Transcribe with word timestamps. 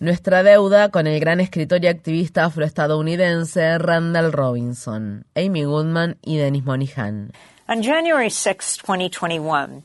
Nuestra 0.00 0.42
deuda 0.42 0.88
con 0.88 1.06
el 1.06 1.20
gran 1.20 1.38
escritor 1.38 1.84
y 1.84 1.86
activista 1.86 2.44
afroestadounidense 2.44 3.78
Randall 3.78 4.32
Robinson, 4.32 5.24
Amy 5.36 5.62
Goodman 5.62 6.16
y 6.22 6.38
Dennis 6.38 6.64
Monihan. 6.64 7.30
On 7.68 7.84
January 7.84 8.30
6, 8.30 8.78
2021, 8.84 9.84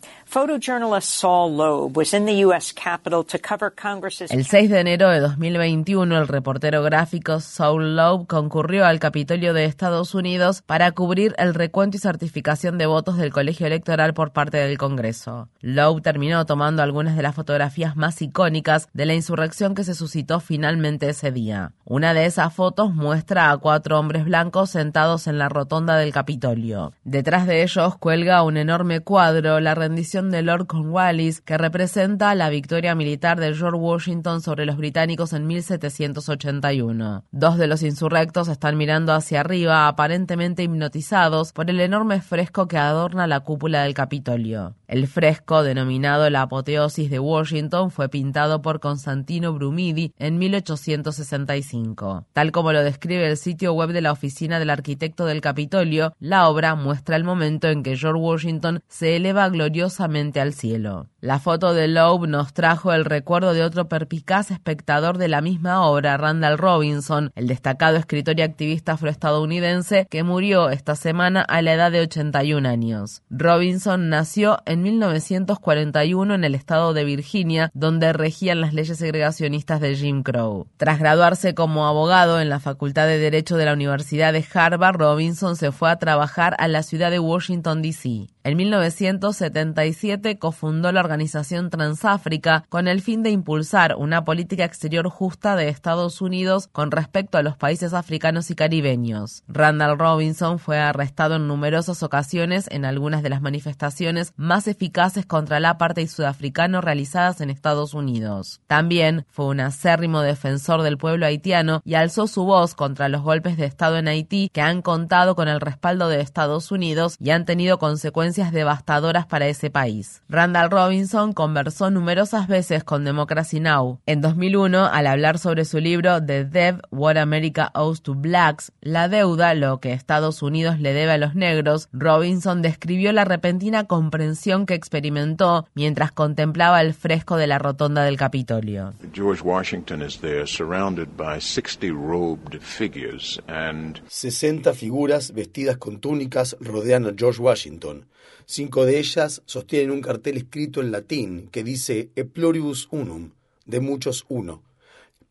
el 4.31 4.45
6 4.45 4.69
de 4.69 4.79
enero 4.81 5.09
de 5.09 5.21
2021, 5.21 6.17
el 6.17 6.27
reportero 6.27 6.83
gráfico 6.83 7.39
Saul 7.39 7.95
Loeb 7.95 8.27
concurrió 8.27 8.85
al 8.85 8.99
Capitolio 8.99 9.53
de 9.53 9.63
Estados 9.63 10.13
Unidos 10.13 10.61
para 10.61 10.91
cubrir 10.91 11.33
el 11.37 11.53
recuento 11.53 11.95
y 11.95 12.01
certificación 12.01 12.77
de 12.77 12.85
votos 12.85 13.15
del 13.15 13.31
colegio 13.31 13.65
electoral 13.65 14.13
por 14.13 14.33
parte 14.33 14.57
del 14.57 14.77
Congreso. 14.77 15.47
Loeb 15.61 16.01
terminó 16.01 16.45
tomando 16.45 16.83
algunas 16.83 17.15
de 17.15 17.23
las 17.23 17.33
fotografías 17.33 17.95
más 17.95 18.21
icónicas 18.21 18.89
de 18.91 19.05
la 19.05 19.13
insurrección 19.13 19.73
que 19.73 19.85
se 19.85 19.95
suscitó 19.95 20.41
finalmente 20.41 21.07
ese 21.07 21.31
día. 21.31 21.71
Una 21.85 22.13
de 22.13 22.25
esas 22.25 22.53
fotos 22.53 22.93
muestra 22.93 23.51
a 23.51 23.57
cuatro 23.57 23.97
hombres 23.97 24.25
blancos 24.25 24.71
sentados 24.71 25.27
en 25.27 25.37
la 25.37 25.47
rotonda 25.47 25.95
del 25.95 26.11
Capitolio. 26.11 26.91
Detrás 27.05 27.47
de 27.47 27.63
ellos 27.63 27.97
cuelga 27.97 28.43
un 28.43 28.57
enorme 28.57 28.99
cuadro, 28.99 29.61
la 29.61 29.75
rendición 29.75 30.24
de 30.31 30.41
Lord 30.41 30.67
Cornwallis, 30.67 31.41
que 31.41 31.57
representa 31.57 32.35
la 32.35 32.49
victoria 32.49 32.95
militar 32.95 33.39
de 33.39 33.53
George 33.53 33.77
Washington 33.77 34.41
sobre 34.41 34.65
los 34.65 34.77
británicos 34.77 35.33
en 35.33 35.47
1781. 35.47 37.23
Dos 37.31 37.57
de 37.57 37.67
los 37.67 37.83
insurrectos 37.83 38.47
están 38.47 38.77
mirando 38.77 39.13
hacia 39.13 39.41
arriba, 39.41 39.87
aparentemente 39.87 40.63
hipnotizados 40.63 41.53
por 41.53 41.69
el 41.69 41.79
enorme 41.79 42.21
fresco 42.21 42.67
que 42.67 42.77
adorna 42.77 43.27
la 43.27 43.41
cúpula 43.41 43.83
del 43.83 43.93
Capitolio. 43.93 44.75
El 44.87 45.07
fresco, 45.07 45.63
denominado 45.63 46.29
la 46.29 46.43
apoteosis 46.43 47.09
de 47.09 47.19
Washington, 47.19 47.91
fue 47.91 48.09
pintado 48.09 48.61
por 48.61 48.79
Constantino 48.79 49.53
Brumidi 49.53 50.13
en 50.17 50.37
1865. 50.37 52.25
Tal 52.33 52.51
como 52.51 52.71
lo 52.71 52.83
describe 52.83 53.27
el 53.27 53.37
sitio 53.37 53.73
web 53.73 53.89
de 53.89 54.01
la 54.01 54.11
oficina 54.11 54.59
del 54.59 54.69
arquitecto 54.69 55.25
del 55.25 55.41
Capitolio, 55.41 56.13
la 56.19 56.47
obra 56.47 56.75
muestra 56.75 57.15
el 57.15 57.23
momento 57.23 57.67
en 57.69 57.83
que 57.83 57.97
George 57.97 58.21
Washington 58.21 58.81
se 58.87 59.15
eleva 59.15 59.49
gloriosamente 59.49 60.39
al 60.39 60.53
cielo. 60.53 61.07
La 61.19 61.39
foto 61.39 61.73
de 61.73 61.87
Loeb 61.87 62.27
nos 62.27 62.53
trajo 62.53 62.93
el 62.93 63.05
recuerdo 63.05 63.53
de 63.53 63.63
otro 63.63 63.87
perpicaz 63.87 64.51
espectador 64.51 65.17
de 65.17 65.27
la 65.27 65.41
misma 65.41 65.81
obra, 65.87 66.17
Randall 66.17 66.57
Robinson, 66.57 67.31
el 67.35 67.47
destacado 67.47 67.97
escritor 67.97 68.37
y 68.37 68.43
activista 68.43 68.93
afroestadounidense 68.93 70.05
que 70.09 70.23
murió 70.23 70.69
esta 70.69 70.95
semana 70.95 71.41
a 71.41 71.61
la 71.63 71.73
edad 71.73 71.91
de 71.91 72.01
81 72.01 72.69
años. 72.69 73.23
Robinson 73.29 74.09
nació 74.09 74.59
en 74.65 74.74
1941 74.77 76.33
en 76.33 76.43
el 76.43 76.55
estado 76.55 76.93
de 76.93 77.03
Virginia, 77.03 77.71
donde 77.73 78.13
regían 78.13 78.61
las 78.61 78.73
leyes 78.73 78.97
segregacionistas 78.97 79.79
de 79.81 79.95
Jim 79.95 80.23
Crow. 80.23 80.67
Tras 80.77 80.99
graduarse 80.99 81.55
como 81.55 81.87
abogado 81.87 82.39
en 82.39 82.49
la 82.49 82.59
Facultad 82.59 83.07
de 83.07 83.17
Derecho 83.17 83.57
de 83.57 83.65
la 83.65 83.73
Universidad 83.73 84.33
de 84.33 84.45
Harvard, 84.53 84.97
Robinson 84.97 85.55
se 85.55 85.71
fue 85.71 85.89
a 85.89 85.97
trabajar 85.97 86.55
a 86.59 86.67
la 86.67 86.83
ciudad 86.83 87.11
de 87.11 87.19
Washington, 87.19 87.81
D.C. 87.81 88.27
En 88.45 88.57
1977 88.57 90.37
cofundó 90.37 90.91
la 90.91 90.99
organización 90.99 91.71
Transáfrica 91.71 92.63
con 92.69 92.87
el 92.87 93.01
fin 93.01 93.23
de 93.23 93.31
impulsar 93.31 93.95
una 93.97 94.23
política 94.23 94.63
exterior 94.63 95.09
justa 95.09 95.55
de 95.55 95.69
Estados 95.69 96.21
Unidos 96.21 96.69
con 96.71 96.91
respecto 96.91 97.39
a 97.39 97.41
los 97.41 97.57
países 97.57 97.95
africanos 97.95 98.51
y 98.51 98.55
caribeños. 98.55 99.41
Randall 99.47 99.97
Robinson 99.97 100.59
fue 100.59 100.77
arrestado 100.77 101.37
en 101.37 101.47
numerosas 101.47 102.03
ocasiones 102.03 102.67
en 102.69 102.85
algunas 102.85 103.23
de 103.23 103.31
las 103.31 103.41
manifestaciones 103.41 104.31
más 104.35 104.67
eficaces 104.67 105.25
contra 105.25 105.57
el 105.57 105.65
apartheid 105.65 106.07
sudafricano 106.07 106.81
realizadas 106.81 107.41
en 107.41 107.49
Estados 107.49 107.95
Unidos. 107.95 108.61
También 108.67 109.25
fue 109.31 109.47
un 109.47 109.59
acérrimo 109.59 110.21
defensor 110.21 110.83
del 110.83 110.99
pueblo 110.99 111.25
haitiano 111.25 111.81
y 111.83 111.95
alzó 111.95 112.27
su 112.27 112.45
voz 112.45 112.75
contra 112.75 113.09
los 113.09 113.23
golpes 113.23 113.57
de 113.57 113.65
Estado 113.65 113.97
en 113.97 114.07
Haití 114.07 114.51
que 114.53 114.61
han 114.61 114.83
contado 114.83 115.35
con 115.35 115.47
el 115.47 115.61
respaldo 115.61 116.09
de 116.09 116.21
Estados 116.21 116.71
Unidos 116.71 117.15
y 117.19 117.31
han 117.31 117.45
tenido 117.45 117.79
consecuencias 117.79 118.34
devastadoras 118.35 119.25
para 119.25 119.47
ese 119.47 119.69
país. 119.69 120.21
Randall 120.29 120.69
Robinson 120.69 121.33
conversó 121.33 121.89
numerosas 121.89 122.47
veces 122.47 122.83
con 122.83 123.05
Democracy 123.05 123.59
Now! 123.59 123.99
En 124.05 124.21
2001, 124.21 124.85
al 124.85 125.07
hablar 125.07 125.39
sobre 125.39 125.65
su 125.65 125.79
libro 125.79 126.23
The 126.23 126.45
Debt 126.45 126.81
What 126.91 127.17
America 127.17 127.71
Owes 127.73 128.01
to 128.01 128.13
Blacks, 128.13 128.71
La 128.81 129.07
deuda, 129.07 129.53
lo 129.53 129.79
que 129.79 129.93
Estados 129.93 130.41
Unidos 130.41 130.79
le 130.79 130.93
debe 130.93 131.13
a 131.13 131.17
los 131.17 131.35
negros, 131.35 131.89
Robinson 131.93 132.61
describió 132.61 133.11
la 133.11 133.25
repentina 133.25 133.85
comprensión 133.85 134.65
que 134.65 134.73
experimentó 134.73 135.67
mientras 135.73 136.11
contemplaba 136.11 136.81
el 136.81 136.93
fresco 136.93 137.37
de 137.37 137.47
la 137.47 137.59
rotonda 137.59 138.03
del 138.03 138.17
Capitolio. 138.17 138.93
George 139.13 139.41
Washington 139.43 140.01
is 140.01 140.19
there 140.19 140.45
surrounded 140.45 141.07
by 141.17 141.39
60 141.39 141.91
robed 141.91 142.59
figures 142.61 143.41
and 143.47 144.01
60 144.07 144.73
figuras 144.73 145.33
vestidas 145.33 145.77
con 145.77 145.99
túnicas 145.99 146.55
rodean 146.59 147.05
a 147.05 147.13
George 147.15 147.41
Washington. 147.41 148.05
Cinco 148.47 148.85
de 148.85 148.99
ellas 148.99 149.41
sostienen 149.47 149.89
un 149.89 150.01
cartel 150.01 150.37
escrito 150.37 150.79
en 150.79 150.91
latín 150.91 151.49
que 151.51 151.63
dice 151.63 152.11
E 152.15 152.25
pluribus 152.25 152.87
unum, 152.91 153.31
de 153.65 153.79
muchos 153.79 154.23
uno. 154.29 154.61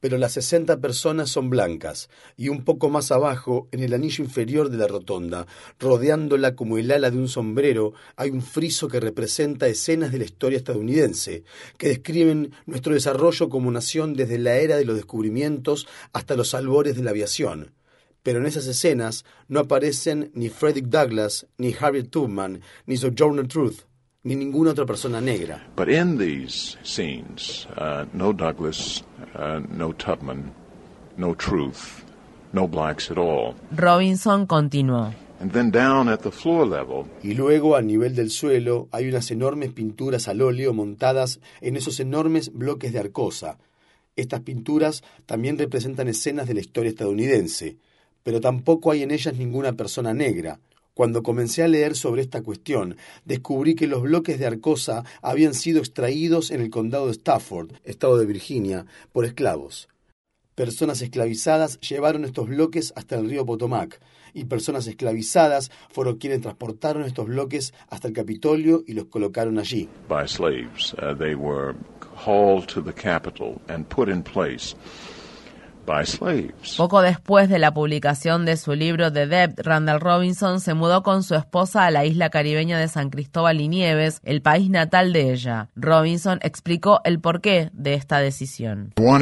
Pero 0.00 0.19
las 0.19 0.32
sesenta 0.32 0.80
personas 0.80 1.30
son 1.30 1.48
blancas, 1.48 2.10
y 2.36 2.48
un 2.48 2.64
poco 2.64 2.91
más 2.91 3.12
abajo, 3.12 3.69
en 3.70 3.84
el 3.84 3.94
anillo 3.94 4.25
inferior 4.25 4.69
de 4.69 4.78
la 4.78 4.88
rotonda, 4.88 5.47
rodeándola 5.78 6.56
como 6.56 6.76
el 6.76 6.91
ala 6.91 7.12
de 7.12 7.16
un 7.16 7.28
sombrero, 7.28 7.94
hay 8.16 8.30
un 8.30 8.42
friso 8.42 8.88
que 8.88 8.98
representa 8.98 9.69
escenas 9.69 10.10
de 10.10 10.19
la 10.19 10.25
historia 10.25 10.58
estadounidense, 10.58 11.44
que 11.78 11.88
describen 11.88 12.50
nuestro 12.66 12.94
desarrollo 12.94 13.48
como 13.48 13.70
nación 13.70 14.14
desde 14.14 14.38
la 14.38 14.56
era 14.56 14.76
de 14.76 14.84
los 14.84 14.96
descubrimientos 14.96 15.86
hasta 16.12 16.34
los 16.34 16.52
albores 16.52 16.96
de 16.96 17.04
la 17.04 17.10
aviación 17.10 17.72
pero 18.25 18.41
en 18.41 18.47
esas 18.47 18.67
escenas 18.67 19.25
no 19.49 19.61
aparecen 19.61 20.31
ni 20.35 20.49
Frederick 20.49 20.87
Douglass, 20.87 21.47
ni 21.59 21.75
Harriet 21.79 22.11
Tubman, 22.11 22.61
ni 22.87 22.97
Sojourner 22.97 23.47
Truth, 23.47 23.83
ni 24.25 24.35
ninguna 24.35 24.71
otra 24.71 24.87
persona 24.87 25.21
negra. 25.21 25.62
But 25.77 25.91
in 25.91 26.19
these 26.19 26.79
scenes, 26.83 27.69
uh, 27.77 28.07
no 28.15 28.33
Douglass, 28.33 29.05
uh, 29.35 29.61
no 29.71 29.93
Tubman, 29.93 30.53
no 31.19 31.35
Truth, 31.35 32.03
no 32.55 32.67
blacks 32.67 33.11
at 33.11 33.19
all. 33.19 33.55
Robinson 33.71 34.47
continuó. 34.47 35.12
And 35.41 35.53
then 35.53 35.71
down 35.71 36.09
at 36.09 36.23
the 36.23 36.31
floor 36.31 36.67
level, 36.67 37.05
y 37.23 37.35
luego 37.35 37.77
a 37.77 37.83
nivel 37.83 38.15
del 38.15 38.31
suelo 38.31 38.89
hay 38.91 39.06
unas 39.06 39.31
enormes 39.31 39.73
pinturas 39.73 40.29
al 40.29 40.41
óleo 40.41 40.73
montadas 40.73 41.41
en 41.61 41.77
esos 41.77 42.01
enormes 42.01 42.51
bloques 42.55 42.95
de 42.95 43.01
arcosa. 43.01 43.59
Estas 44.17 44.41
pinturas 44.41 45.03
también 45.27 45.59
representan 45.59 46.09
escenas 46.09 46.49
de 46.49 46.55
la 46.55 46.61
historia 46.61 46.89
estadounidense 46.89 47.77
pero 48.25 48.41
tampoco 48.41 48.91
hay 48.91 49.05
en 49.05 49.12
ellas 49.12 49.37
ninguna 49.37 49.75
persona 49.75 50.12
negra. 50.12 50.59
Cuando 50.95 51.23
comencé 51.23 51.62
a 51.62 51.69
leer 51.69 51.97
sobre 51.97 52.23
esta 52.23 52.43
cuestión, 52.43 52.97
descubrí 53.25 53.75
que 53.75 53.87
los 53.87 54.03
bloques 54.03 54.39
de 54.39 54.47
Arcosa 54.47 55.05
habían 55.23 55.55
sido 55.55 55.81
extraídos 55.81 56.51
en 56.51 56.61
el 56.61 56.71
condado 56.71 57.07
de 57.07 57.12
Stafford, 57.12 57.73
estado 57.85 58.17
de 58.17 58.27
Virginia, 58.27 58.87
por 59.12 59.25
esclavos. 59.25 59.89
Personas 60.55 61.03
esclavizadas 61.03 61.81
llevaron 61.81 62.25
estos 62.25 62.49
bloques 62.49 62.93
hasta 62.95 63.17
el 63.17 63.29
río 63.29 63.45
Potomac, 63.45 64.01
y 64.35 64.45
personas 64.45 64.87
esclavizadas 64.87 65.71
fueron 65.91 66.17
quienes 66.19 66.43
transportaron 66.43 67.05
estos 67.05 67.27
bloques 67.27 67.75
hasta 67.89 68.09
el 68.09 68.15
Capitolio 68.15 68.85
y 68.87 68.93
los 68.93 69.06
colocaron 69.06 69.59
allí. 69.59 69.89
By 70.09 70.29
slaves. 70.29 70.95
Uh, 70.95 71.17
they 71.17 71.35
were 71.35 71.75
hauled 72.15 72.69
to 72.69 72.83
the 72.83 72.93
Capitol 72.93 73.61
and 73.69 73.89
put 73.89 74.09
in 74.09 74.23
place. 74.23 74.77
Poco 76.77 77.03
después 77.03 77.49
de 77.49 77.59
la 77.59 77.75
publicación 77.75 78.45
de 78.45 78.56
su 78.56 78.72
libro 78.75 79.12
The 79.12 79.27
Debt, 79.27 79.61
Randall 79.61 80.00
Robinson 80.00 80.61
se 80.61 80.75
mudó 80.75 81.03
con 81.03 81.22
su 81.22 81.34
esposa 81.34 81.87
a 81.87 81.91
la 81.91 82.05
isla 82.05 82.31
caribeña 82.31 82.78
de 82.78 82.89
San 82.89 83.11
Cristóbal 83.11 83.61
y 83.61 83.69
Nieves, 83.69 84.21
el 84.25 84.43
país 84.43 84.71
natal 84.71 85.12
de 85.12 85.33
ella. 85.33 85.69
Robinson 85.77 86.39
explicó 86.43 87.00
el 87.05 87.21
porqué 87.21 87.71
de 87.73 87.94
esta 87.94 88.19
decisión. 88.19 88.93
Uh, 88.97 89.19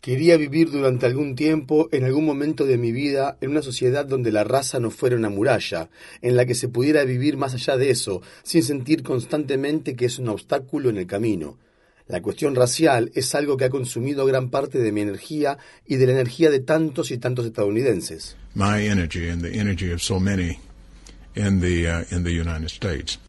Quería 0.00 0.36
vivir 0.36 0.70
durante 0.70 1.06
algún 1.06 1.34
tiempo, 1.34 1.88
en 1.92 2.04
algún 2.04 2.24
momento 2.24 2.64
de 2.64 2.78
mi 2.78 2.92
vida, 2.92 3.36
en 3.40 3.50
una 3.50 3.62
sociedad 3.62 4.06
donde 4.06 4.32
la 4.32 4.44
raza 4.44 4.80
no 4.80 4.90
fuera 4.90 5.16
una 5.16 5.28
muralla, 5.28 5.88
en 6.22 6.36
la 6.36 6.46
que 6.46 6.54
se 6.54 6.68
pudiera 6.68 7.04
vivir 7.04 7.36
más 7.36 7.54
allá 7.54 7.76
de 7.76 7.90
eso, 7.90 8.22
sin 8.42 8.62
sentir 8.62 9.02
constantemente 9.02 9.96
que 9.96 10.06
es 10.06 10.18
un 10.18 10.28
obstáculo 10.28 10.90
en 10.90 10.98
el 10.98 11.06
camino. 11.06 11.56
La 12.08 12.22
cuestión 12.22 12.54
racial 12.54 13.10
es 13.14 13.34
algo 13.34 13.58
que 13.58 13.66
ha 13.66 13.70
consumido 13.70 14.24
gran 14.24 14.48
parte 14.48 14.78
de 14.78 14.92
mi 14.92 15.02
energía 15.02 15.58
y 15.86 15.96
de 15.96 16.06
la 16.06 16.12
energía 16.12 16.50
de 16.50 16.60
tantos 16.60 17.10
y 17.10 17.18
tantos 17.18 17.44
estadounidenses. 17.44 18.34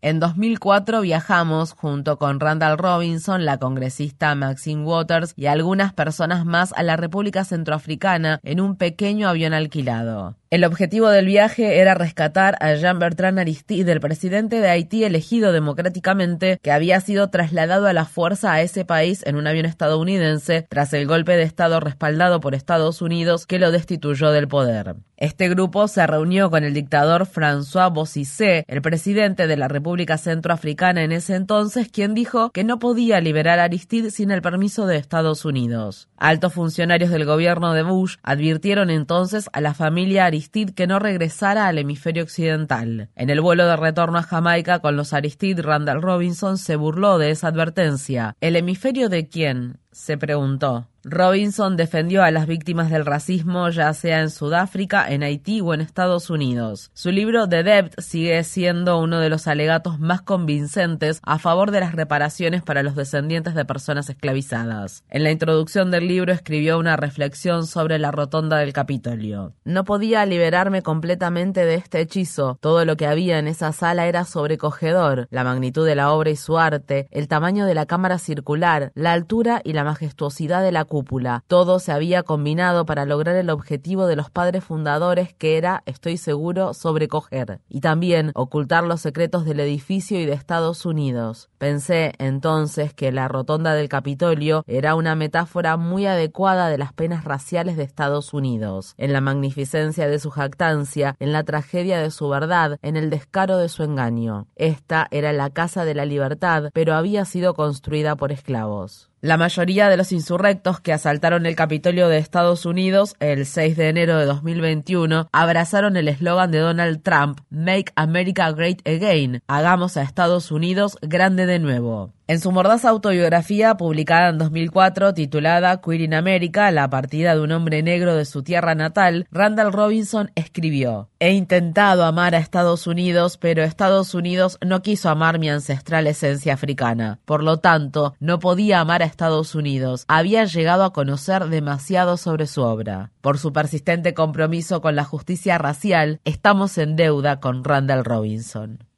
En 0.02 0.20
2004 0.20 1.02
viajamos 1.02 1.74
junto 1.74 2.18
con 2.18 2.40
Randall 2.40 2.78
Robinson, 2.78 3.46
la 3.46 3.58
congresista 3.58 4.34
Maxine 4.34 4.84
Waters 4.84 5.34
y 5.36 5.48
algunas 5.48 5.94
personas 5.94 6.46
más 6.46 6.74
a 6.74 6.81
la 6.81 6.96
República 6.96 7.44
Centroafricana 7.44 8.40
en 8.44 8.62
un 8.62 8.78
pequeño 8.78 9.28
avión 9.28 9.54
alquilado. 9.54 10.39
El 10.51 10.63
objetivo 10.63 11.10
del 11.10 11.28
viaje 11.28 11.78
era 11.78 11.94
rescatar 11.94 12.57
a 12.60 12.74
Jean-Bertrand 12.74 13.38
Aristide, 13.38 13.92
el 13.92 14.00
presidente 14.00 14.60
de 14.62 14.68
Haití 14.68 15.04
elegido 15.04 15.51
democráticamente, 15.51 16.57
que 16.63 16.72
había 16.72 17.00
sido 17.01 17.30
trasladado 17.30 17.86
a 17.86 17.94
la 17.94 18.06
fuerza 18.06 18.51
a 18.51 18.62
ese 18.63 18.84
país 18.84 19.22
en 19.28 19.36
un 19.36 19.46
avión 19.46 19.68
estadounidense 19.68 20.66
tras 20.68 20.92
el 20.94 21.06
golpe 21.06 21.38
de 21.38 21.44
Estado 21.44 21.80
respaldado 21.80 22.40
por 22.40 22.56
Estados 22.56 23.04
Unidos 23.04 23.46
que 23.46 23.60
lo 23.60 23.69
destituyó 23.69 24.31
del 24.31 24.48
poder. 24.48 24.96
Este 25.18 25.50
grupo 25.50 25.88
se 25.88 26.07
reunió 26.07 26.50
con 26.50 26.63
el 26.63 26.74
dictador 26.74 27.28
François 27.28 27.94
Bozizé, 27.94 28.63
el 28.68 28.81
presidente 28.81 29.45
de 29.45 29.57
la 29.57 29.68
República 29.68 30.18
Centroafricana 30.18 31.04
en 31.04 31.12
ese 31.12 31.36
entonces, 31.36 31.90
quien 31.92 32.16
dijo 32.16 32.50
que 32.52 32.63
no 32.63 32.80
podía 32.80 33.19
liberar 33.19 33.60
a 33.60 33.66
Aristide 33.66 34.10
sin 34.10 34.31
el 34.31 34.42
permiso 34.42 34.88
de 34.88 34.95
Estados 34.95 35.45
Unidos. 35.45 36.07
Altos 36.18 36.54
funcionarios 36.54 37.12
del 37.12 37.25
gobierno 37.25 37.74
de 37.74 37.84
Bush 37.84 38.16
advirtieron 38.24 38.90
entonces 38.90 39.50
a 39.52 39.62
la 39.62 39.74
familia 39.74 40.25
Aristide 40.25 40.39
que 40.76 40.88
no 40.88 41.00
regresara 41.00 41.68
al 41.68 41.78
hemisferio 41.78 42.24
occidental. 42.24 43.10
En 43.16 43.30
el 43.30 43.42
vuelo 43.42 43.66
de 43.66 43.76
retorno 43.76 44.18
a 44.18 44.24
Jamaica 44.24 44.80
con 44.80 44.96
los 44.96 45.14
Aristide, 45.14 45.62
Randall 45.62 46.02
Robinson 46.02 46.58
se 46.58 46.76
burló 46.76 47.18
de 47.18 47.32
esa 47.32 47.48
advertencia. 47.48 48.36
¿El 48.42 48.56
hemisferio 48.56 49.10
de 49.10 49.28
quién? 49.28 49.80
se 49.92 50.18
preguntó. 50.18 50.88
Robinson 51.10 51.78
defendió 51.78 52.24
a 52.24 52.32
las 52.32 52.48
víctimas 52.48 52.90
del 52.90 53.06
racismo 53.06 53.70
ya 53.70 53.94
sea 53.94 54.22
en 54.22 54.30
Sudáfrica, 54.30 55.10
en 55.10 55.24
Haití 55.24 55.62
o 55.62 55.74
en 55.74 55.82
Estados 55.82 56.30
Unidos. 56.30 56.92
Su 56.94 57.12
libro 57.12 57.48
The 57.48 57.64
Debt 57.64 58.00
sigue 58.00 58.44
siendo 58.44 59.00
uno 59.00 59.20
de 59.20 59.30
los 59.30 59.48
alegatos 59.48 60.00
más 60.00 60.22
convincentes 60.22 61.20
a 61.24 61.40
favor 61.40 61.72
de 61.72 61.80
las 61.80 61.94
reparaciones 61.94 62.62
para 62.62 62.84
los 62.84 62.96
descendientes 62.96 63.56
de 63.56 63.66
personas 63.66 64.10
esclavizadas. 64.10 65.04
En 65.10 65.24
la 65.24 65.32
introducción 65.32 65.92
del 65.92 66.08
libro 66.08 66.32
escribió 66.32 66.78
una 66.78 66.96
reflexión 66.96 67.66
sobre 67.66 68.00
la 68.00 68.12
rotonda 68.12 68.58
del 68.58 68.74
Capitolio. 68.74 69.54
No 69.64 69.84
podía 69.84 70.26
liberarme 70.26 70.82
completamente 70.82 71.66
de 71.66 71.76
este 71.76 72.02
hechizo. 72.02 72.58
Todo 72.62 72.86
lo 72.86 72.98
que 72.98 73.08
había 73.08 73.40
en 73.40 73.48
esa 73.48 73.72
sala 73.72 74.08
era 74.08 74.26
sobrecogedor. 74.26 75.28
La 75.32 75.44
magnitud 75.44 75.86
de 75.86 75.96
la 75.96 76.12
obra 76.12 76.30
y 76.30 76.36
su 76.36 76.58
arte, 76.58 77.08
el 77.12 77.28
tamaño 77.28 77.66
de 77.66 77.74
la 77.74 77.86
cámara 77.86 78.18
circular, 78.20 78.92
la 78.96 79.14
altura 79.14 79.62
y 79.64 79.74
la 79.74 79.84
majestuosidad 79.84 80.62
de 80.62 80.72
la 80.72 80.86
cúpula. 80.86 80.99
Todo 81.48 81.80
se 81.80 81.92
había 81.92 82.24
combinado 82.24 82.86
para 82.86 83.06
lograr 83.06 83.36
el 83.36 83.50
objetivo 83.50 84.07
de 84.07 84.16
los 84.16 84.30
padres 84.30 84.63
fundadores 84.63 85.34
que 85.34 85.57
era, 85.57 85.84
estoy 85.86 86.18
seguro, 86.18 86.74
sobrecoger 86.74 87.60
y 87.69 87.81
también 87.81 88.31
ocultar 88.36 88.84
los 88.84 89.01
secretos 89.01 89.46
del 89.46 89.60
edificio 89.60 90.19
y 90.19 90.25
de 90.25 90.34
Estados 90.34 90.86
Unidos. 90.86 91.50
Pensé 91.57 92.13
entonces 92.19 92.94
que 92.94 93.12
la 93.12 93.28
rotonda 93.28 93.74
del 93.74 93.90
Capitolio 93.90 94.63
era 94.68 94.96
una 94.96 95.16
metáfora 95.16 95.78
muy 95.78 96.06
adecuada 96.06 96.69
de 96.69 96.78
las 96.78 96.94
penas 96.94 97.24
raciales 97.24 97.78
de 97.78 97.84
Estados 97.84 98.34
Unidos, 98.34 98.94
en 98.98 99.13
la 99.13 99.22
magnificencia 99.22 100.07
de 100.07 100.19
su 100.19 100.30
jactancia, 100.30 101.16
en 101.19 101.31
la 101.31 101.44
tragedia 101.44 102.00
de 102.00 102.12
su 102.12 102.30
verdad, 102.30 102.78
en 102.81 102.98
el 102.98 103.10
descaro 103.10 103.57
de 103.57 103.69
su 103.69 103.84
engaño. 103.84 104.48
Esta 104.56 105.07
era 105.12 105.34
la 105.34 105.50
casa 105.50 105.86
de 105.86 105.95
la 105.95 106.06
libertad, 106.06 106.69
pero 106.74 106.95
había 106.95 107.25
sido 107.25 107.54
construida 107.54 108.16
por 108.16 108.31
esclavos. 108.31 109.10
La 109.21 109.36
mayoría 109.36 109.89
de 109.89 109.98
los 109.98 110.13
insurrectos 110.13 110.80
que 110.80 110.94
asaltaron 110.94 111.45
el 111.45 111.57
Capitolio 111.57 112.07
de 112.07 112.19
Estados 112.19 112.66
Unidos 112.66 113.16
el 113.19 113.45
6 113.45 113.75
de 113.75 113.89
enero 113.89 114.18
de 114.18 114.25
2021 114.25 115.27
abrazaron 115.33 115.98
el 115.98 116.07
eslogan 116.07 116.51
de 116.51 116.60
Donald 116.60 117.04
Trump, 117.04 117.42
Make 117.50 117.92
America 117.95 118.50
Great 118.54 118.80
Again, 118.88 119.42
hagamos 119.48 119.98
a 119.98 120.04
Estados 120.04 120.51
Unidos 120.51 120.98
grande 121.01 121.48
de 121.48 121.60
nuevo. 121.60 122.13
En 122.30 122.40
su 122.40 122.52
mordaza 122.52 122.90
autobiografía 122.90 123.76
publicada 123.76 124.30
en 124.30 124.38
2004 124.38 125.16
titulada 125.16 125.81
Queer 125.81 126.02
in 126.02 126.14
America, 126.14 126.70
la 126.70 126.88
partida 126.88 127.34
de 127.34 127.42
un 127.42 127.52
hombre 127.52 127.81
negro 127.81 128.14
de 128.14 128.26
su 128.26 128.44
tierra 128.44 128.76
natal, 128.76 129.26
Randall 129.31 129.74
Robinson 129.74 130.30
escribió, 130.36 131.10
He 131.20 131.31
intentado 131.31 132.06
amar 132.06 132.36
a 132.36 132.38
Estados 132.38 132.86
Unidos, 132.86 133.38
pero 133.38 133.64
Estados 133.64 134.14
Unidos 134.14 134.60
no 134.64 134.84
quiso 134.84 135.10
amar 135.10 135.40
mi 135.40 135.50
ancestral 135.50 136.06
esencia 136.06 136.54
africana. 136.54 137.20
Por 137.26 137.44
lo 137.44 137.58
tanto, 137.58 138.14
no 138.20 138.38
podía 138.38 138.80
amar 138.80 139.02
a 139.02 139.08
Estados 139.08 139.56
Unidos. 139.56 140.06
Había 140.08 140.46
llegado 140.46 140.84
a 140.84 140.94
conocer 140.94 141.48
demasiado 141.48 142.16
sobre 142.16 142.46
su 142.46 142.62
obra. 142.62 143.12
Por 143.22 143.40
su 143.40 143.52
persistente 143.54 144.14
compromiso 144.14 144.81
con 144.81 144.96
la 144.96 145.04
justicia 145.04 145.58
racial, 145.58 146.22
estamos 146.26 146.78
en 146.78 146.96
deuda 146.96 147.40
con 147.40 147.64
Randall 147.64 148.06
Robinson. 148.06 148.89